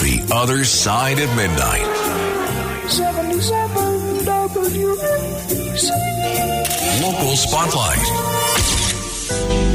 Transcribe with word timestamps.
The 0.00 0.22
Other 0.32 0.62
Side 0.64 1.18
of 1.18 1.34
Midnight. 1.34 1.84
77 2.88 4.24
WABC. 4.24 5.90
Local 7.02 7.36
Spotlight. 7.36 8.06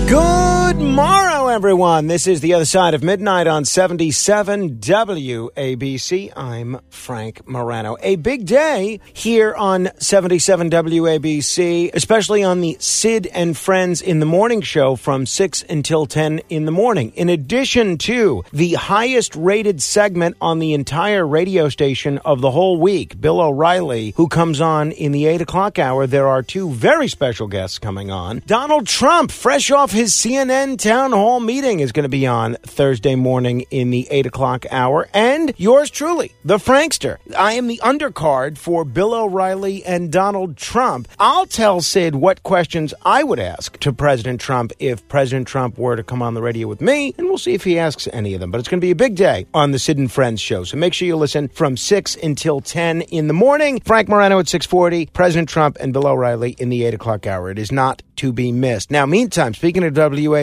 Good 0.08 0.53
morrow, 0.80 1.48
everyone. 1.48 2.08
This 2.08 2.28
is 2.28 2.42
the 2.42 2.54
other 2.54 2.66
side 2.66 2.94
of 2.94 3.04
midnight 3.04 3.48
on 3.48 3.66
77 3.66 4.78
WABC. 4.78 6.32
I'm 6.36 6.80
Frank 6.90 7.48
Morano. 7.48 7.98
A 8.02 8.16
big 8.16 8.46
day 8.46 9.00
here 9.14 9.54
on 9.56 9.90
77 10.00 10.70
WABC, 10.70 11.92
especially 11.94 12.44
on 12.44 12.62
the 12.62 12.78
Sid 12.80 13.28
and 13.28 13.58
Friends 13.58 14.02
in 14.02 14.20
the 14.20 14.26
Morning 14.26 14.62
show 14.62 14.96
from 14.96 15.26
6 15.26 15.64
until 15.70 16.06
10 16.06 16.40
in 16.50 16.66
the 16.66 16.72
morning. 16.72 17.12
In 17.16 17.30
addition 17.30 17.98
to 18.00 18.44
the 18.52 18.74
highest 18.74 19.36
rated 19.36 19.82
segment 19.82 20.38
on 20.42 20.60
the 20.60 20.74
entire 20.74 21.26
radio 21.26 21.70
station 21.70 22.20
of 22.20 22.42
the 22.42 22.52
whole 22.52 22.80
week, 22.80 23.20
Bill 23.20 23.42
O'Reilly, 23.42 24.14
who 24.16 24.28
comes 24.28 24.62
on 24.62 24.92
in 24.92 25.12
the 25.12 25.26
8 25.28 25.42
o'clock 25.42 25.78
hour, 25.78 26.08
there 26.08 26.28
are 26.28 26.42
two 26.42 26.70
very 26.72 27.08
special 27.08 27.48
guests 27.48 27.80
coming 27.80 28.12
on. 28.12 28.42
Donald 28.46 28.88
Trump, 28.88 29.32
fresh 29.32 29.70
off 29.72 29.92
his 29.92 30.14
CNN 30.14 30.63
town 30.64 31.12
hall 31.12 31.42
meeting, 31.42 31.82
is 31.82 31.92
going 31.92 32.04
to 32.04 32.10
be 32.10 32.26
on 32.26 32.56
Thursday 32.64 33.16
morning 33.16 33.66
in 33.70 33.90
the 33.90 34.08
8 34.10 34.26
o'clock 34.28 34.66
hour. 34.72 35.10
And 35.14 35.54
yours 35.58 35.90
truly, 35.90 36.32
the 36.46 36.58
Frankster. 36.58 37.18
I 37.38 37.54
am 37.54 37.68
the 37.68 37.82
undercard 37.84 38.58
for 38.58 38.86
Bill 38.86 39.14
O'Reilly 39.14 39.84
and 39.84 40.12
Donald 40.12 40.56
Trump. 40.56 41.10
I'll 41.20 41.46
tell 41.46 41.82
Sid 41.82 42.16
what 42.16 42.44
questions 42.44 42.94
I 43.04 43.24
would 43.24 43.40
ask 43.40 43.78
to 43.80 43.92
President 43.92 44.40
Trump 44.40 44.72
if 44.80 45.06
President 45.10 45.48
Trump 45.48 45.78
were 45.78 45.98
to 45.98 46.04
come 46.04 46.22
on 46.22 46.34
the 46.34 46.42
radio 46.42 46.68
with 46.70 46.80
me, 46.80 47.14
and 47.18 47.28
we'll 47.28 47.38
see 47.38 47.54
if 47.54 47.66
he 47.66 47.78
asks 47.78 48.08
any 48.14 48.34
of 48.34 48.40
them. 48.40 48.50
But 48.50 48.60
it's 48.60 48.70
going 48.70 48.80
to 48.80 48.86
be 48.86 48.92
a 48.92 48.96
big 48.96 49.16
day 49.16 49.46
on 49.54 49.72
the 49.72 49.80
Sid 49.80 49.98
and 49.98 50.12
Friends 50.12 50.40
show. 50.40 50.64
So 50.64 50.78
make 50.78 50.94
sure 50.94 51.08
you 51.08 51.18
listen 51.18 51.50
from 51.50 51.76
6 51.76 52.16
until 52.24 52.62
10 52.62 53.02
in 53.02 53.28
the 53.28 53.34
morning. 53.34 53.82
Frank 53.82 54.08
Morano 54.08 54.40
at 54.40 54.48
640, 54.48 55.08
President 55.08 55.50
Trump 55.50 55.78
and 55.82 55.92
Bill 55.92 56.08
O'Reilly 56.08 56.52
in 56.58 56.70
the 56.70 56.86
8 56.86 56.94
o'clock 56.94 57.28
hour. 57.28 57.52
It 57.52 57.60
is 57.60 57.72
not 57.72 58.02
to 58.16 58.32
be 58.32 58.52
missed. 58.52 58.92
Now, 58.92 59.06
meantime, 59.06 59.54
speaking 59.54 59.84
of 59.84 59.94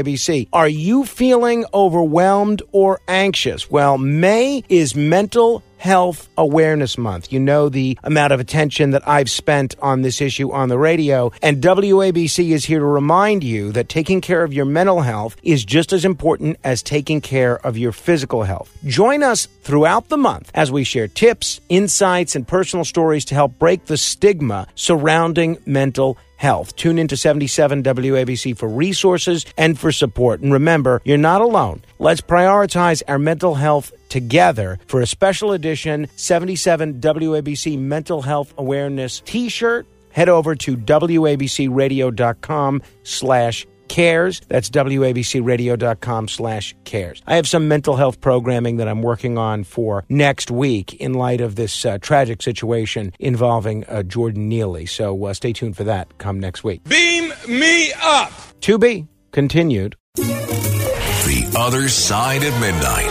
WABC, 0.02 0.48
are 0.52 0.68
you 0.68 1.04
feeling 1.04 1.64
overwhelmed 1.74 2.62
or 2.72 3.00
anxious? 3.08 3.70
Well, 3.70 3.98
May 3.98 4.64
is 4.68 4.94
Mental 4.94 5.62
Health 5.76 6.28
Awareness 6.36 6.98
Month. 6.98 7.32
You 7.32 7.40
know 7.40 7.70
the 7.70 7.98
amount 8.04 8.34
of 8.34 8.40
attention 8.40 8.90
that 8.90 9.06
I've 9.08 9.30
spent 9.30 9.76
on 9.80 10.02
this 10.02 10.20
issue 10.20 10.52
on 10.52 10.68
the 10.68 10.78
radio, 10.78 11.32
and 11.42 11.62
WABC 11.62 12.50
is 12.50 12.66
here 12.66 12.80
to 12.80 12.84
remind 12.84 13.42
you 13.42 13.72
that 13.72 13.88
taking 13.88 14.20
care 14.20 14.42
of 14.42 14.52
your 14.52 14.66
mental 14.66 15.00
health 15.00 15.36
is 15.42 15.64
just 15.64 15.92
as 15.94 16.04
important 16.04 16.58
as 16.64 16.82
taking 16.82 17.22
care 17.22 17.56
of 17.66 17.78
your 17.78 17.92
physical 17.92 18.42
health. 18.42 18.76
Join 18.84 19.22
us 19.22 19.46
throughout 19.62 20.08
the 20.08 20.18
month 20.18 20.50
as 20.54 20.70
we 20.70 20.84
share 20.84 21.08
tips, 21.08 21.60
insights, 21.70 22.36
and 22.36 22.46
personal 22.46 22.84
stories 22.84 23.24
to 23.26 23.34
help 23.34 23.58
break 23.58 23.86
the 23.86 23.96
stigma 23.96 24.66
surrounding 24.74 25.58
mental 25.64 26.14
health. 26.14 26.26
Tune 26.74 26.98
into 26.98 27.18
77 27.18 27.82
WABC 27.82 28.56
for 28.56 28.66
resources 28.66 29.44
and 29.58 29.78
for 29.78 29.92
support. 29.92 30.40
And 30.40 30.54
remember, 30.54 31.02
you're 31.04 31.18
not 31.18 31.42
alone. 31.42 31.82
Let's 31.98 32.22
prioritize 32.22 33.02
our 33.06 33.18
mental 33.18 33.54
health 33.54 33.92
together 34.08 34.78
for 34.86 35.02
a 35.02 35.06
special 35.06 35.52
edition 35.52 36.08
77 36.16 37.02
WABC 37.02 37.78
Mental 37.78 38.22
Health 38.22 38.54
Awareness 38.56 39.20
t-shirt. 39.20 39.86
Head 40.12 40.30
over 40.30 40.54
to 40.54 40.78
wabcradio.com 40.78 42.82
slash 43.02 43.66
cares. 43.90 44.40
That's 44.48 44.70
wabcradio.com 44.70 46.28
slash 46.28 46.74
cares. 46.84 47.22
I 47.26 47.34
have 47.36 47.48
some 47.48 47.66
mental 47.66 47.96
health 47.96 48.20
programming 48.20 48.76
that 48.76 48.86
I'm 48.88 49.02
working 49.02 49.36
on 49.36 49.64
for 49.64 50.04
next 50.08 50.50
week 50.50 50.94
in 50.94 51.14
light 51.14 51.40
of 51.40 51.56
this 51.56 51.84
uh, 51.84 51.98
tragic 51.98 52.40
situation 52.40 53.12
involving 53.18 53.84
uh, 53.86 54.04
Jordan 54.04 54.48
Neely. 54.48 54.86
So 54.86 55.24
uh, 55.24 55.34
stay 55.34 55.52
tuned 55.52 55.76
for 55.76 55.84
that 55.84 56.18
come 56.18 56.38
next 56.38 56.62
week. 56.62 56.84
Beam 56.84 57.32
me 57.48 57.92
up. 58.00 58.32
To 58.60 58.78
be 58.78 59.08
continued. 59.32 59.96
The 60.14 61.52
Other 61.58 61.88
Side 61.88 62.44
of 62.44 62.58
Midnight. 62.60 63.10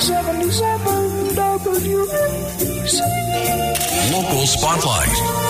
77 0.00 1.06
WABC. 1.36 3.00
Local 4.12 4.46
Spotlight. 4.46 5.45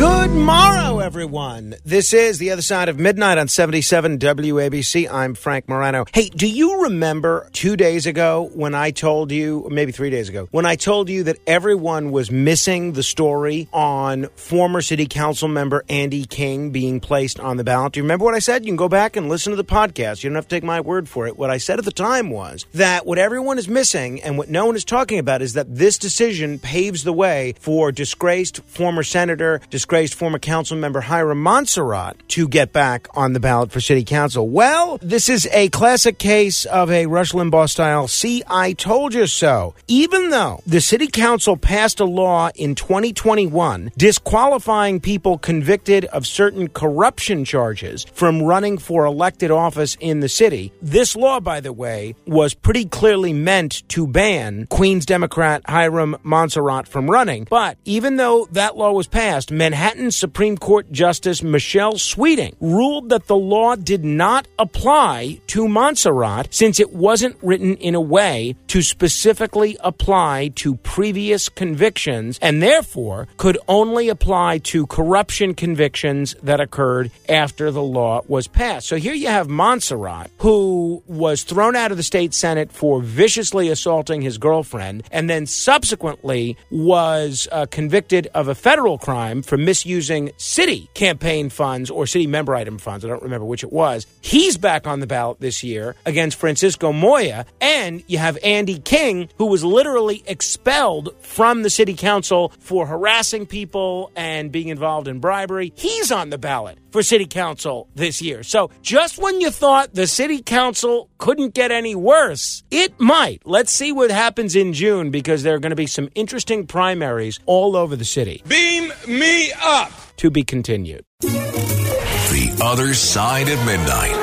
Good 0.00 0.30
morrow, 0.30 1.00
everyone. 1.00 1.74
This 1.84 2.14
is 2.14 2.38
The 2.38 2.52
Other 2.52 2.62
Side 2.62 2.88
of 2.88 2.98
Midnight 2.98 3.36
on 3.36 3.48
77 3.48 4.18
WABC. 4.18 5.06
I'm 5.12 5.34
Frank 5.34 5.68
Morano. 5.68 6.06
Hey, 6.14 6.30
do 6.30 6.48
you 6.48 6.84
remember 6.84 7.50
two 7.52 7.76
days 7.76 8.06
ago 8.06 8.50
when 8.54 8.74
I 8.74 8.92
told 8.92 9.30
you, 9.30 9.68
maybe 9.70 9.92
three 9.92 10.08
days 10.08 10.30
ago, 10.30 10.48
when 10.52 10.64
I 10.64 10.76
told 10.76 11.10
you 11.10 11.24
that 11.24 11.36
everyone 11.46 12.12
was 12.12 12.30
missing 12.30 12.94
the 12.94 13.02
story 13.02 13.68
on 13.74 14.28
former 14.36 14.80
city 14.80 15.06
council 15.06 15.48
member 15.48 15.84
Andy 15.90 16.24
King 16.24 16.70
being 16.70 17.00
placed 17.00 17.38
on 17.38 17.58
the 17.58 17.64
ballot? 17.64 17.92
Do 17.92 18.00
you 18.00 18.04
remember 18.04 18.24
what 18.24 18.34
I 18.34 18.38
said? 18.38 18.64
You 18.64 18.70
can 18.70 18.76
go 18.76 18.88
back 18.88 19.16
and 19.16 19.28
listen 19.28 19.50
to 19.50 19.56
the 19.58 19.64
podcast. 19.64 20.24
You 20.24 20.30
don't 20.30 20.36
have 20.36 20.48
to 20.48 20.56
take 20.56 20.64
my 20.64 20.80
word 20.80 21.10
for 21.10 21.26
it. 21.26 21.36
What 21.36 21.50
I 21.50 21.58
said 21.58 21.78
at 21.78 21.84
the 21.84 21.92
time 21.92 22.30
was 22.30 22.64
that 22.72 23.04
what 23.04 23.18
everyone 23.18 23.58
is 23.58 23.68
missing 23.68 24.22
and 24.22 24.38
what 24.38 24.48
no 24.48 24.64
one 24.64 24.76
is 24.76 24.84
talking 24.86 25.18
about 25.18 25.42
is 25.42 25.52
that 25.52 25.76
this 25.76 25.98
decision 25.98 26.58
paves 26.58 27.04
the 27.04 27.12
way 27.12 27.52
for 27.60 27.92
disgraced 27.92 28.62
former 28.64 29.02
senator, 29.02 29.60
disgraced 29.68 29.89
former 29.90 30.38
council 30.38 30.76
member 30.76 31.00
Hiram 31.00 31.42
Monserrate 31.42 32.14
to 32.28 32.46
get 32.46 32.72
back 32.72 33.08
on 33.14 33.32
the 33.32 33.40
ballot 33.40 33.72
for 33.72 33.80
city 33.80 34.04
council. 34.04 34.48
Well, 34.48 34.98
this 35.02 35.28
is 35.28 35.48
a 35.50 35.68
classic 35.70 36.16
case 36.16 36.64
of 36.64 36.92
a 36.92 37.06
Rush 37.06 37.32
Limbaugh 37.32 37.68
style, 37.68 38.06
see, 38.06 38.44
I 38.46 38.72
told 38.72 39.14
you 39.14 39.26
so. 39.26 39.74
Even 39.88 40.30
though 40.30 40.62
the 40.64 40.80
city 40.80 41.08
council 41.08 41.56
passed 41.56 41.98
a 41.98 42.04
law 42.04 42.50
in 42.54 42.76
2021 42.76 43.90
disqualifying 43.96 45.00
people 45.00 45.38
convicted 45.38 46.04
of 46.04 46.24
certain 46.24 46.68
corruption 46.68 47.44
charges 47.44 48.06
from 48.12 48.44
running 48.44 48.78
for 48.78 49.04
elected 49.04 49.50
office 49.50 49.96
in 49.98 50.20
the 50.20 50.28
city, 50.28 50.72
this 50.80 51.16
law, 51.16 51.40
by 51.40 51.58
the 51.58 51.72
way, 51.72 52.14
was 52.28 52.54
pretty 52.54 52.84
clearly 52.84 53.32
meant 53.32 53.82
to 53.88 54.06
ban 54.06 54.68
Queens 54.70 55.04
Democrat 55.04 55.62
Hiram 55.66 56.16
Monserrate 56.24 56.86
from 56.86 57.10
running. 57.10 57.48
But 57.50 57.76
even 57.84 58.18
though 58.18 58.46
that 58.52 58.76
law 58.76 58.92
was 58.92 59.08
passed, 59.08 59.50
Manhattan 59.50 59.79
Supreme 60.10 60.58
Court 60.58 60.92
Justice 60.92 61.42
Michelle 61.42 61.96
Sweeting 61.96 62.54
ruled 62.60 63.08
that 63.08 63.28
the 63.28 63.36
law 63.36 63.76
did 63.76 64.04
not 64.04 64.46
apply 64.58 65.40
to 65.46 65.62
Monserrate 65.62 66.52
since 66.52 66.78
it 66.78 66.92
wasn't 66.92 67.38
written 67.40 67.76
in 67.76 67.94
a 67.94 68.00
way 68.00 68.56
to 68.66 68.82
specifically 68.82 69.78
apply 69.80 70.52
to 70.56 70.74
previous 70.76 71.48
convictions 71.48 72.38
and 72.42 72.62
therefore 72.62 73.26
could 73.38 73.56
only 73.68 74.10
apply 74.10 74.58
to 74.58 74.86
corruption 74.86 75.54
convictions 75.54 76.36
that 76.42 76.60
occurred 76.60 77.10
after 77.26 77.70
the 77.70 77.82
law 77.82 78.20
was 78.28 78.46
passed. 78.46 78.86
So 78.86 78.96
here 78.96 79.14
you 79.14 79.28
have 79.28 79.48
Monserrate, 79.48 80.28
who 80.40 81.02
was 81.06 81.42
thrown 81.42 81.74
out 81.74 81.90
of 81.90 81.96
the 81.96 82.02
state 82.02 82.34
Senate 82.34 82.70
for 82.70 83.00
viciously 83.00 83.70
assaulting 83.70 84.20
his 84.20 84.36
girlfriend 84.36 85.04
and 85.10 85.30
then 85.30 85.46
subsequently 85.46 86.58
was 86.70 87.48
uh, 87.50 87.64
convicted 87.70 88.28
of 88.34 88.48
a 88.48 88.54
federal 88.54 88.98
crime 88.98 89.40
for 89.40 89.56
misusing 89.70 90.32
city 90.36 90.90
campaign 90.94 91.48
funds 91.48 91.90
or 91.90 92.04
city 92.04 92.26
member 92.26 92.56
item 92.56 92.76
funds. 92.76 93.04
I 93.04 93.08
don't 93.08 93.22
remember 93.22 93.46
which 93.46 93.62
it 93.62 93.72
was. 93.72 94.04
He's 94.20 94.56
back 94.58 94.88
on 94.88 94.98
the 94.98 95.06
ballot 95.06 95.38
this 95.38 95.62
year 95.62 95.94
against 96.04 96.36
Francisco 96.38 96.92
Moya. 96.92 97.46
And 97.60 98.02
you 98.08 98.18
have 98.18 98.36
Andy 98.42 98.80
King, 98.80 99.28
who 99.36 99.46
was 99.46 99.62
literally 99.62 100.24
expelled 100.26 101.14
from 101.20 101.62
the 101.62 101.70
city 101.70 101.94
council 101.94 102.52
for 102.58 102.84
harassing 102.84 103.46
people 103.46 104.10
and 104.16 104.50
being 104.50 104.68
involved 104.68 105.06
in 105.06 105.20
bribery. 105.20 105.72
He's 105.76 106.10
on 106.10 106.30
the 106.30 106.38
ballot 106.38 106.76
for 106.90 107.04
city 107.04 107.26
council 107.26 107.88
this 107.94 108.20
year. 108.20 108.42
So 108.42 108.72
just 108.82 109.18
when 109.18 109.40
you 109.40 109.52
thought 109.52 109.94
the 109.94 110.08
city 110.08 110.42
council 110.42 111.09
couldn't 111.20 111.54
get 111.54 111.70
any 111.70 111.94
worse, 111.94 112.64
it 112.70 112.98
might. 112.98 113.42
Let's 113.44 113.70
see 113.70 113.92
what 113.92 114.10
happens 114.10 114.56
in 114.56 114.72
June 114.72 115.10
because 115.10 115.44
there 115.44 115.54
are 115.54 115.60
going 115.60 115.70
to 115.70 115.76
be 115.76 115.86
some 115.86 116.08
interesting 116.14 116.66
primaries 116.66 117.38
all 117.46 117.76
over 117.76 117.94
the 117.94 118.06
city. 118.06 118.42
Beam 118.48 118.92
me 119.06 119.52
up. 119.62 119.92
To 120.16 120.30
be 120.30 120.42
continued. 120.42 121.04
The 121.20 122.58
Other 122.64 122.94
Side 122.94 123.48
of 123.48 123.64
Midnight. 123.64 124.16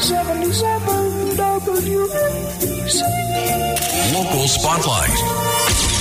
77 0.00 1.36
WABC. 1.36 3.02
Local 4.12 4.48
Spotlight. 4.48 5.91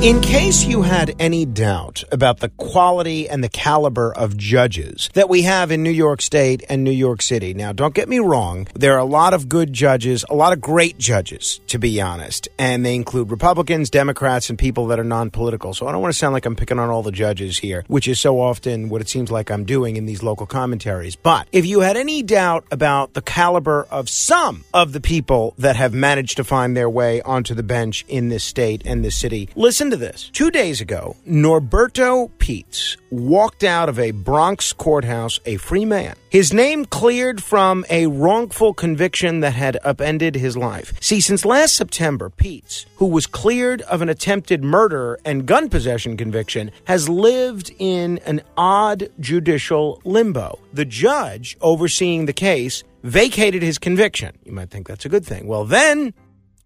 In 0.00 0.20
case 0.20 0.64
you 0.64 0.82
had 0.82 1.16
any 1.18 1.44
doubt 1.44 2.04
about 2.12 2.38
the 2.38 2.50
quality 2.50 3.28
and 3.28 3.42
the 3.42 3.48
caliber 3.48 4.12
of 4.12 4.36
judges 4.36 5.10
that 5.14 5.28
we 5.28 5.42
have 5.42 5.72
in 5.72 5.82
New 5.82 5.90
York 5.90 6.22
State 6.22 6.62
and 6.68 6.84
New 6.84 6.92
York 6.92 7.20
City, 7.20 7.52
now 7.52 7.72
don't 7.72 7.96
get 7.96 8.08
me 8.08 8.20
wrong, 8.20 8.68
there 8.74 8.94
are 8.94 9.00
a 9.00 9.04
lot 9.04 9.34
of 9.34 9.48
good 9.48 9.72
judges, 9.72 10.24
a 10.30 10.36
lot 10.36 10.52
of 10.52 10.60
great 10.60 10.98
judges, 10.98 11.60
to 11.66 11.80
be 11.80 12.00
honest, 12.00 12.48
and 12.60 12.86
they 12.86 12.94
include 12.94 13.32
Republicans, 13.32 13.90
Democrats, 13.90 14.48
and 14.48 14.56
people 14.56 14.86
that 14.86 15.00
are 15.00 15.04
non 15.04 15.30
political. 15.30 15.74
So 15.74 15.88
I 15.88 15.92
don't 15.92 16.00
want 16.00 16.14
to 16.14 16.18
sound 16.18 16.32
like 16.32 16.46
I'm 16.46 16.54
picking 16.54 16.78
on 16.78 16.90
all 16.90 17.02
the 17.02 17.10
judges 17.10 17.58
here, 17.58 17.84
which 17.88 18.06
is 18.06 18.20
so 18.20 18.40
often 18.40 18.90
what 18.90 19.00
it 19.00 19.08
seems 19.08 19.32
like 19.32 19.50
I'm 19.50 19.64
doing 19.64 19.96
in 19.96 20.06
these 20.06 20.22
local 20.22 20.46
commentaries. 20.46 21.16
But 21.16 21.48
if 21.50 21.66
you 21.66 21.80
had 21.80 21.96
any 21.96 22.22
doubt 22.22 22.66
about 22.70 23.14
the 23.14 23.22
caliber 23.22 23.84
of 23.90 24.08
some 24.08 24.64
of 24.72 24.92
the 24.92 25.00
people 25.00 25.54
that 25.58 25.74
have 25.74 25.92
managed 25.92 26.36
to 26.36 26.44
find 26.44 26.76
their 26.76 26.88
way 26.88 27.20
onto 27.22 27.54
the 27.54 27.64
bench 27.64 28.04
in 28.06 28.28
this 28.28 28.44
state 28.44 28.82
and 28.84 29.04
this 29.04 29.16
city, 29.16 29.37
listen 29.54 29.90
to 29.90 29.96
this. 29.96 30.30
Two 30.32 30.50
days 30.50 30.80
ago, 30.80 31.16
Norberto 31.26 32.30
Peets 32.38 32.96
walked 33.10 33.62
out 33.64 33.88
of 33.88 33.98
a 33.98 34.10
Bronx 34.10 34.72
courthouse 34.72 35.38
a 35.46 35.56
free 35.56 35.84
man. 35.84 36.14
His 36.30 36.52
name 36.52 36.84
cleared 36.84 37.42
from 37.42 37.84
a 37.88 38.06
wrongful 38.06 38.74
conviction 38.74 39.40
that 39.40 39.54
had 39.54 39.78
upended 39.84 40.34
his 40.34 40.56
life. 40.56 40.92
See, 41.00 41.20
since 41.20 41.44
last 41.44 41.74
September, 41.74 42.30
Peets, 42.30 42.86
who 42.96 43.06
was 43.06 43.26
cleared 43.26 43.82
of 43.82 44.02
an 44.02 44.08
attempted 44.08 44.62
murder 44.62 45.18
and 45.24 45.46
gun 45.46 45.68
possession 45.68 46.16
conviction, 46.16 46.70
has 46.84 47.08
lived 47.08 47.70
in 47.78 48.18
an 48.26 48.42
odd 48.56 49.08
judicial 49.20 50.00
limbo. 50.04 50.58
The 50.72 50.84
judge 50.84 51.56
overseeing 51.60 52.26
the 52.26 52.32
case 52.32 52.84
vacated 53.02 53.62
his 53.62 53.78
conviction. 53.78 54.36
You 54.44 54.52
might 54.52 54.70
think 54.70 54.86
that's 54.86 55.04
a 55.04 55.08
good 55.08 55.24
thing. 55.24 55.46
Well, 55.46 55.64
then 55.64 56.12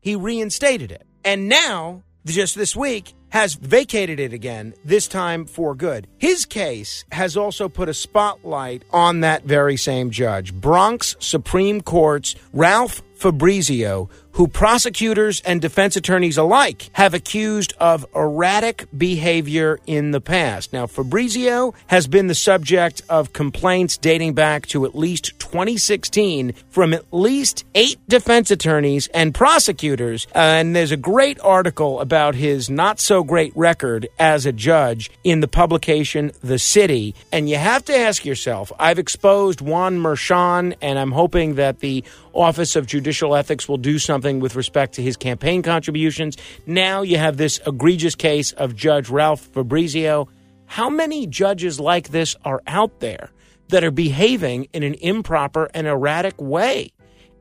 he 0.00 0.16
reinstated 0.16 0.90
it. 0.90 1.06
And 1.24 1.48
now, 1.48 2.02
just 2.26 2.54
this 2.54 2.76
week, 2.76 3.14
has 3.30 3.54
vacated 3.54 4.20
it 4.20 4.32
again, 4.32 4.74
this 4.84 5.08
time 5.08 5.46
for 5.46 5.74
good. 5.74 6.06
His 6.19 6.44
case 6.44 7.04
has 7.12 7.36
also 7.36 7.69
put 7.69 7.88
a 7.88 7.94
spotlight 7.94 8.84
on 8.92 9.20
that 9.20 9.44
very 9.44 9.76
same 9.76 10.10
judge. 10.10 10.52
Bronx 10.52 11.16
Supreme 11.19 11.80
Court's 11.80 12.34
Ralph 12.52 13.02
Fabrizio, 13.14 14.08
who 14.32 14.48
prosecutors 14.48 15.40
and 15.42 15.60
defense 15.60 15.96
attorneys 15.96 16.38
alike 16.38 16.88
have 16.92 17.14
accused 17.14 17.74
of 17.78 18.06
erratic 18.14 18.86
behavior 18.96 19.78
in 19.86 20.10
the 20.10 20.20
past. 20.20 20.72
Now, 20.72 20.86
Fabrizio 20.86 21.74
has 21.88 22.06
been 22.06 22.26
the 22.26 22.34
subject 22.34 23.02
of 23.08 23.32
complaints 23.32 23.96
dating 23.96 24.34
back 24.34 24.66
to 24.68 24.86
at 24.86 24.94
least 24.94 25.38
2016 25.38 26.54
from 26.70 26.94
at 26.94 27.04
least 27.12 27.64
eight 27.74 27.98
defense 28.08 28.50
attorneys 28.50 29.06
and 29.08 29.34
prosecutors. 29.34 30.26
Uh, 30.34 30.38
and 30.38 30.74
there's 30.74 30.92
a 30.92 30.96
great 30.96 31.38
article 31.40 32.00
about 32.00 32.34
his 32.34 32.70
not 32.70 32.98
so 32.98 33.22
great 33.22 33.52
record 33.54 34.08
as 34.18 34.46
a 34.46 34.52
judge 34.52 35.10
in 35.24 35.40
the 35.40 35.48
publication 35.48 36.32
The 36.42 36.58
City. 36.58 37.14
And 37.30 37.50
you 37.50 37.56
have 37.56 37.84
to 37.86 37.96
ask 37.96 38.24
yourself 38.24 38.72
I've 38.78 38.98
exposed 38.98 39.60
Juan 39.60 39.98
Merchan, 39.98 40.74
and 40.80 40.98
I'm 40.98 41.12
hoping 41.12 41.56
that 41.56 41.80
the 41.80 42.02
Office 42.32 42.76
of 42.76 42.86
Judicial 42.86 43.11
Ethics 43.12 43.68
will 43.68 43.76
do 43.76 43.98
something 43.98 44.40
with 44.40 44.56
respect 44.56 44.94
to 44.94 45.02
his 45.02 45.16
campaign 45.16 45.62
contributions. 45.62 46.36
Now 46.66 47.02
you 47.02 47.18
have 47.18 47.36
this 47.36 47.60
egregious 47.66 48.14
case 48.14 48.52
of 48.52 48.74
Judge 48.74 49.08
Ralph 49.10 49.40
Fabrizio. 49.40 50.28
How 50.66 50.88
many 50.88 51.26
judges 51.26 51.78
like 51.78 52.08
this 52.08 52.34
are 52.44 52.62
out 52.66 53.00
there 53.00 53.30
that 53.68 53.84
are 53.84 53.90
behaving 53.90 54.68
in 54.72 54.82
an 54.82 54.94
improper 54.94 55.68
and 55.74 55.86
erratic 55.86 56.40
way? 56.40 56.92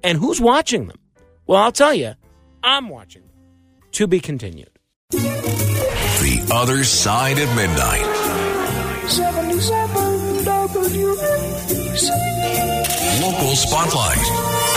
And 0.03 0.17
who's 0.17 0.41
watching 0.41 0.87
them? 0.87 0.99
Well, 1.47 1.61
I'll 1.61 1.71
tell 1.71 1.93
you, 1.93 2.15
I'm 2.63 2.89
watching 2.89 3.21
them. 3.23 3.31
To 3.93 4.07
be 4.07 4.19
continued. 4.19 4.69
The 5.11 6.49
Other 6.53 6.83
Side 6.83 7.39
of 7.39 7.55
Midnight. 7.55 8.05
77 9.07 10.11
WABC. 10.45 12.09
Local 13.21 13.55
Spotlight. 13.55 14.70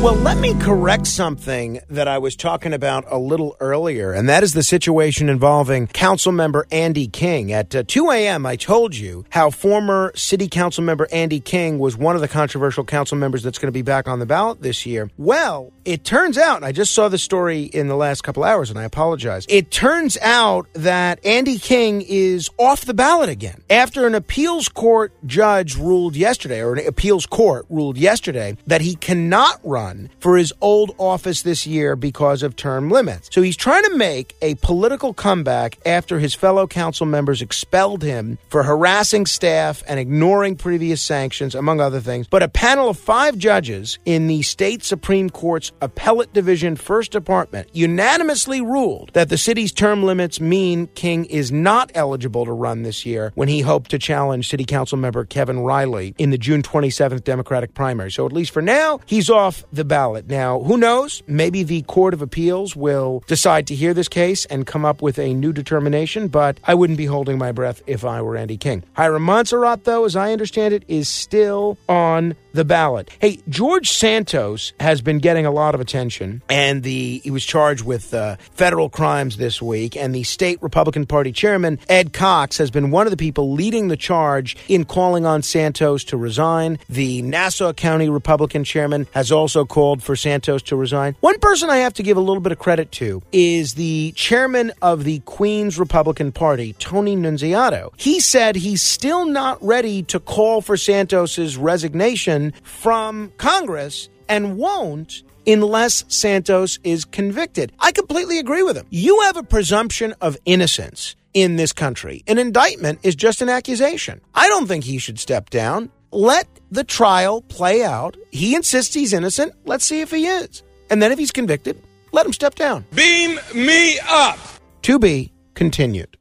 Well, 0.00 0.14
let 0.14 0.38
me 0.38 0.54
correct 0.60 1.08
something 1.08 1.80
that 1.90 2.06
I 2.06 2.18
was 2.18 2.36
talking 2.36 2.72
about 2.72 3.04
a 3.08 3.18
little 3.18 3.56
earlier, 3.58 4.12
and 4.12 4.28
that 4.28 4.44
is 4.44 4.52
the 4.54 4.62
situation 4.62 5.28
involving 5.28 5.88
Council 5.88 6.30
Member 6.30 6.68
Andy 6.70 7.08
King. 7.08 7.52
At 7.52 7.74
uh, 7.74 7.82
2 7.84 8.12
a.m., 8.12 8.46
I 8.46 8.54
told 8.54 8.94
you 8.94 9.24
how 9.30 9.50
former 9.50 10.12
City 10.14 10.46
Council 10.48 10.84
Member 10.84 11.08
Andy 11.10 11.40
King 11.40 11.80
was 11.80 11.96
one 11.96 12.14
of 12.14 12.20
the 12.20 12.28
controversial 12.28 12.84
council 12.84 13.18
members 13.18 13.42
that's 13.42 13.58
going 13.58 13.66
to 13.66 13.72
be 13.72 13.82
back 13.82 14.06
on 14.06 14.20
the 14.20 14.24
ballot 14.24 14.62
this 14.62 14.86
year. 14.86 15.10
Well, 15.18 15.72
it 15.84 16.04
turns 16.04 16.38
out, 16.38 16.62
I 16.62 16.70
just 16.70 16.94
saw 16.94 17.08
the 17.08 17.18
story 17.18 17.62
in 17.62 17.88
the 17.88 17.96
last 17.96 18.22
couple 18.22 18.44
hours, 18.44 18.70
and 18.70 18.78
I 18.78 18.84
apologize. 18.84 19.46
It 19.48 19.72
turns 19.72 20.16
out 20.18 20.68
that 20.74 21.18
Andy 21.26 21.58
King 21.58 22.04
is 22.06 22.48
off 22.56 22.84
the 22.84 22.94
ballot 22.94 23.30
again 23.30 23.62
after 23.68 24.06
an 24.06 24.14
appeals 24.14 24.68
court 24.68 25.12
judge 25.26 25.76
ruled 25.76 26.14
yesterday, 26.14 26.60
or 26.60 26.74
an 26.74 26.86
appeals 26.86 27.26
court 27.26 27.66
ruled 27.68 27.98
yesterday, 27.98 28.56
that 28.68 28.80
he 28.80 28.94
cannot 28.94 29.37
run 29.62 30.10
for 30.20 30.36
his 30.36 30.52
old 30.60 30.94
office 30.98 31.42
this 31.42 31.66
year 31.66 31.96
because 31.96 32.42
of 32.42 32.56
term 32.56 32.90
limits. 32.90 33.28
So 33.32 33.42
he's 33.42 33.56
trying 33.56 33.84
to 33.84 33.96
make 33.96 34.34
a 34.42 34.54
political 34.56 35.14
comeback 35.14 35.78
after 35.86 36.18
his 36.18 36.34
fellow 36.34 36.66
council 36.66 37.06
members 37.06 37.42
expelled 37.42 38.02
him 38.02 38.38
for 38.48 38.62
harassing 38.62 39.26
staff 39.26 39.82
and 39.86 40.00
ignoring 40.00 40.56
previous 40.56 41.00
sanctions, 41.00 41.54
among 41.54 41.80
other 41.80 42.00
things. 42.00 42.26
But 42.28 42.42
a 42.42 42.48
panel 42.48 42.88
of 42.88 42.98
five 42.98 43.38
judges 43.38 43.98
in 44.04 44.26
the 44.26 44.42
state 44.42 44.82
Supreme 44.82 45.30
Court's 45.30 45.72
Appellate 45.80 46.32
Division 46.32 46.76
First 46.76 47.12
Department 47.12 47.68
unanimously 47.72 48.60
ruled 48.60 49.10
that 49.12 49.28
the 49.28 49.38
city's 49.38 49.72
term 49.72 50.02
limits 50.02 50.40
mean 50.40 50.88
King 50.94 51.24
is 51.26 51.52
not 51.52 51.90
eligible 51.94 52.44
to 52.44 52.52
run 52.52 52.82
this 52.82 53.06
year 53.06 53.32
when 53.34 53.48
he 53.48 53.60
hoped 53.60 53.90
to 53.90 53.98
challenge 53.98 54.48
City 54.48 54.64
Council 54.64 54.98
member 54.98 55.24
Kevin 55.24 55.60
Riley 55.60 56.14
in 56.18 56.30
the 56.30 56.38
June 56.38 56.62
27th 56.62 57.24
Democratic 57.24 57.74
primary. 57.74 58.10
So 58.10 58.26
at 58.26 58.32
least 58.32 58.52
for 58.52 58.62
now, 58.62 59.00
he's 59.06 59.27
off 59.30 59.64
the 59.72 59.84
ballot. 59.84 60.28
Now, 60.28 60.60
who 60.60 60.76
knows? 60.76 61.22
Maybe 61.26 61.62
the 61.62 61.82
Court 61.82 62.14
of 62.14 62.22
Appeals 62.22 62.74
will 62.76 63.22
decide 63.26 63.66
to 63.68 63.74
hear 63.74 63.94
this 63.94 64.08
case 64.08 64.44
and 64.46 64.66
come 64.66 64.84
up 64.84 65.02
with 65.02 65.18
a 65.18 65.34
new 65.34 65.52
determination, 65.52 66.28
but 66.28 66.58
I 66.64 66.74
wouldn't 66.74 66.96
be 66.96 67.06
holding 67.06 67.38
my 67.38 67.52
breath 67.52 67.82
if 67.86 68.04
I 68.04 68.22
were 68.22 68.36
Andy 68.36 68.56
King. 68.56 68.84
Hiram 68.94 69.24
Monserrate, 69.24 69.84
though, 69.84 70.04
as 70.04 70.16
I 70.16 70.32
understand 70.32 70.74
it, 70.74 70.84
is 70.88 71.08
still 71.08 71.78
on 71.88 72.34
the 72.52 72.64
ballot. 72.64 73.10
Hey, 73.20 73.40
George 73.48 73.90
Santos 73.90 74.72
has 74.80 75.00
been 75.00 75.18
getting 75.18 75.46
a 75.46 75.50
lot 75.50 75.74
of 75.74 75.80
attention, 75.80 76.42
and 76.48 76.82
the 76.82 77.20
he 77.24 77.30
was 77.30 77.44
charged 77.44 77.84
with 77.84 78.14
uh, 78.14 78.36
federal 78.52 78.88
crimes 78.88 79.36
this 79.36 79.60
week. 79.60 79.96
And 79.96 80.14
the 80.14 80.22
state 80.22 80.62
Republican 80.62 81.06
Party 81.06 81.32
chairman 81.32 81.78
Ed 81.88 82.12
Cox 82.12 82.58
has 82.58 82.70
been 82.70 82.90
one 82.90 83.06
of 83.06 83.10
the 83.10 83.16
people 83.16 83.52
leading 83.52 83.88
the 83.88 83.96
charge 83.96 84.56
in 84.68 84.84
calling 84.84 85.26
on 85.26 85.42
Santos 85.42 86.04
to 86.04 86.16
resign. 86.16 86.78
The 86.88 87.22
Nassau 87.22 87.72
County 87.72 88.08
Republican 88.08 88.64
chairman 88.64 89.06
has 89.12 89.30
also 89.32 89.64
called 89.64 90.02
for 90.02 90.16
Santos 90.16 90.62
to 90.64 90.76
resign. 90.76 91.16
One 91.20 91.38
person 91.40 91.70
I 91.70 91.78
have 91.78 91.94
to 91.94 92.02
give 92.02 92.16
a 92.16 92.20
little 92.20 92.40
bit 92.42 92.52
of 92.52 92.58
credit 92.58 92.92
to 92.92 93.22
is 93.32 93.74
the 93.74 94.12
chairman 94.12 94.72
of 94.82 95.04
the 95.04 95.20
Queens 95.20 95.78
Republican 95.78 96.32
Party, 96.32 96.74
Tony 96.74 97.16
Nunziato. 97.16 97.92
He 97.96 98.20
said 98.20 98.56
he's 98.56 98.82
still 98.82 99.26
not 99.26 99.62
ready 99.62 100.02
to 100.04 100.20
call 100.20 100.60
for 100.60 100.76
Santos's 100.76 101.56
resignation 101.56 102.47
from 102.62 103.32
Congress 103.38 104.08
and 104.28 104.56
won't 104.56 105.22
unless 105.46 106.04
Santos 106.08 106.78
is 106.84 107.04
convicted. 107.04 107.72
I 107.80 107.92
completely 107.92 108.38
agree 108.38 108.62
with 108.62 108.76
him. 108.76 108.86
You 108.90 109.20
have 109.22 109.36
a 109.36 109.42
presumption 109.42 110.14
of 110.20 110.36
innocence 110.44 111.16
in 111.32 111.56
this 111.56 111.72
country. 111.72 112.22
An 112.26 112.38
indictment 112.38 113.00
is 113.02 113.14
just 113.14 113.42
an 113.42 113.48
accusation. 113.48 114.20
I 114.34 114.48
don't 114.48 114.66
think 114.66 114.84
he 114.84 114.98
should 114.98 115.18
step 115.18 115.50
down. 115.50 115.90
Let 116.10 116.48
the 116.70 116.84
trial 116.84 117.42
play 117.42 117.82
out. 117.84 118.16
He 118.30 118.54
insists 118.54 118.94
he's 118.94 119.12
innocent. 119.12 119.54
Let's 119.64 119.84
see 119.84 120.00
if 120.00 120.10
he 120.10 120.26
is. 120.26 120.62
And 120.90 121.02
then 121.02 121.12
if 121.12 121.18
he's 121.18 121.32
convicted, 121.32 121.82
let 122.12 122.26
him 122.26 122.32
step 122.32 122.54
down. 122.54 122.84
Beam 122.94 123.38
me 123.54 123.98
up. 124.08 124.38
To 124.82 124.98
be 124.98 125.32
continued. 125.54 126.17